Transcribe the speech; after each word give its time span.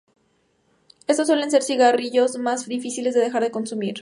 Estos 1.05 1.27
suelen 1.27 1.51
ser 1.51 1.59
los 1.59 1.67
cigarrillos 1.67 2.39
más 2.39 2.65
difíciles 2.65 3.13
de 3.13 3.19
dejar 3.21 3.43
de 3.43 3.51
consumir. 3.51 3.99